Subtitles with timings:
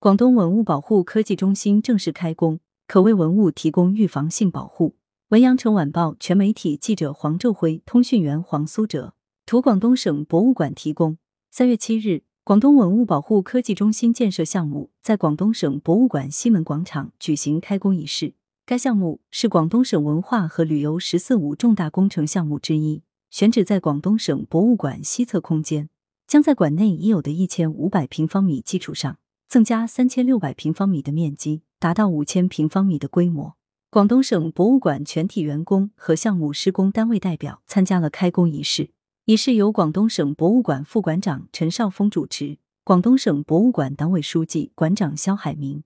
[0.00, 4.94] 广东文物保护科技中心正式开工，可为文物提供预防性保护。
[5.30, 9.14] 文阳城晚报全媒体记者黄昼辉，通讯员黄苏哲，
[9.44, 11.18] 图广东省博物馆提供。
[11.50, 18.34] 三月七日，广东文物保护科技中心建设项目在广东省博物馆西门广场举行开工仪式。
[18.64, 25.88] 该项目是广东省文化和旅游“十四五”重大工程项目之一，选址在广东省博物馆西侧空间，
[26.28, 29.16] 将在馆内已有的一千五百平方米基础上。
[29.48, 33.56] 增加三千六百平方米的面积，达到五千平方米的规模。
[33.88, 38.90] 广东省博物馆全体员工和项目施工单位代表参加了开工仪式。
[39.24, 45.82] 仪式由广东省博物馆副馆长陈少峰主持，广东省博物馆党委书记、馆长肖海明、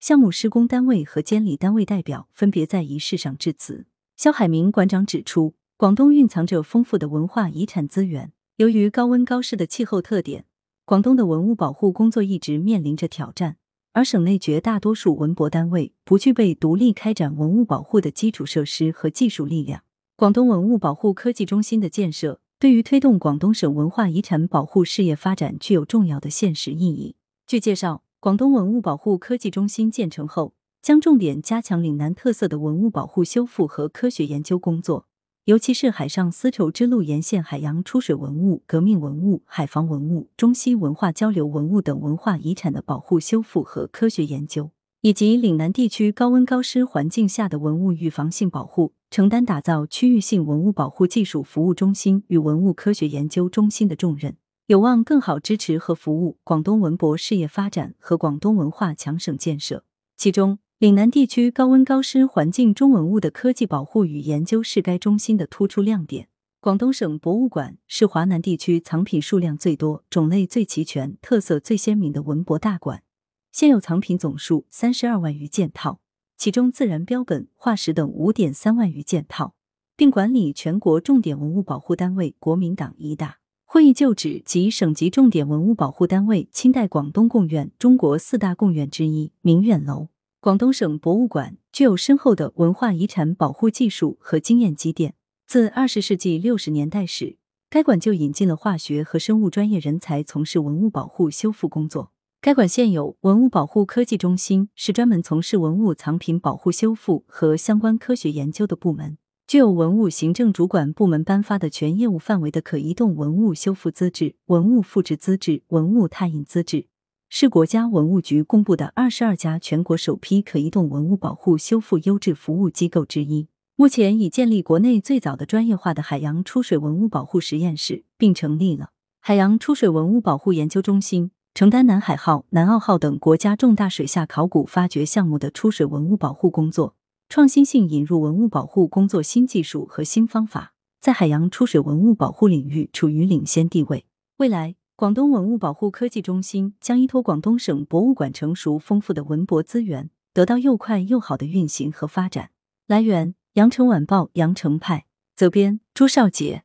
[0.00, 3.86] 项目施工单位和监理单位代表分别在仪式上致辞。
[4.16, 10.46] 肖海明馆长指出，广东蕴藏着丰富的文化遗产资源，由于高温高湿的气候特点。
[10.86, 13.56] 广东的文物保护工作一直面临着挑战，
[13.92, 19.82] 而省内绝大多数文博单位不具备独立开展文物保护的基础设施和技术力量。
[20.14, 27.16] 广东文物保护科技中心的建设，对于推动广东省文化遗产保护事业发展具有重要的现实意义。
[27.46, 35.06] 据介绍，广东文物保护科技中心建成后，将重点加强岭南特色的文物保护修复和科学研究工作。
[35.46, 44.70] 尤其是海上丝绸之路沿线海洋出水文物、革命文物、海防文物、中西文化交流文物等文化遗产的保护修复和科学研究，
[45.02, 59.84] 以及岭南地区高温高湿环境下的文物预防性保护，承担打造区域性文物保护技术服务中心与文物科学研究中心的重任，有望更好支持和服务广东文博事业发展和广东文化强省建设。
[60.16, 66.26] 其中，岭南地区高温高湿环境中文物的科技保护与研究是该中心的突出亮点。
[66.60, 73.04] 广东省博物馆是华南地区藏品数量最多、种类最齐全、特色最鲜明的文博大馆，
[73.52, 76.00] 现有藏品总数三十二万余件套，
[76.36, 79.54] 其中自然标本、化石等五点三万余件套，
[79.96, 90.08] 并管理全国重点文物保护单位国民党一大会议旧址及省级重点文物保护单位清代广东贡院，中国四大贡院之一明远楼。
[90.44, 95.14] 广东省博物馆具有深厚的文化遗产保护技术和经验积淀。
[95.46, 97.38] 自二十世纪六十年代时，
[97.70, 102.12] 该馆就引进了化学和生物专业人才从事文物保护修复工作。
[102.42, 109.16] 该馆现有文物保护科技中心，是专门从事文物藏品保护修复和相关科学研究的部门，
[109.46, 116.88] 具有文物行政主管部门颁发的全业务范围的可移动文物修复资质、文物复制资质、文物拓印资质。
[117.36, 123.48] 是国家文物局公布的二十二家全国首批可移动文物保护修复优质服务机构之一。
[123.74, 136.94] 目前已建立国内最早的专业化的海洋出水文物保护实验室，并成立了海洋出水文物保护研究中心，承担南海号、南澳号等国家重大水下考古发掘项目的出水文物保护工作，
[137.28, 144.06] 创新性引入文物保护工作新技术和新方法，在海洋出水文物保护领域处于领先地位。
[144.36, 144.76] 未来。
[144.96, 152.50] 广东文物保护科技中心将依托广东省博物馆成熟丰富的文博资源，得到又快又好的运行和发展。
[152.86, 156.63] 来源：羊城晚报羊城派，责编：朱少杰。